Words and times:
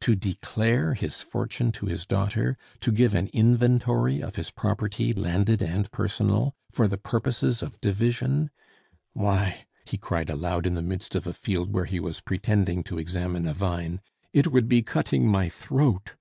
To 0.00 0.14
declare 0.14 0.94
his 0.94 1.20
fortune 1.20 1.70
to 1.72 1.84
his 1.84 2.06
daughter, 2.06 2.56
to 2.80 2.90
give 2.90 3.14
an 3.14 3.28
inventory 3.34 4.22
of 4.22 4.36
his 4.36 4.50
property, 4.50 5.12
landed 5.12 5.60
and 5.60 5.92
personal, 5.92 6.54
for 6.70 6.88
the 6.88 6.96
purposes 6.96 7.60
of 7.60 7.78
division 7.82 8.48
"Why," 9.12 9.66
he 9.84 9.98
cried 9.98 10.30
aloud 10.30 10.64
in 10.64 10.76
the 10.76 10.82
midst 10.82 11.14
of 11.14 11.26
a 11.26 11.34
field 11.34 11.74
where 11.74 11.84
he 11.84 12.00
was 12.00 12.22
pretending 12.22 12.84
to 12.84 12.98
examine 12.98 13.46
a 13.46 13.52
vine, 13.52 14.00
"it 14.32 14.46
would 14.50 14.66
be 14.66 14.80
cutting 14.80 15.28
my 15.28 15.50
throat!" 15.50 16.14